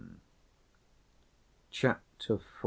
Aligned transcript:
Chapter 1.69 2.33
IV. 2.35 2.41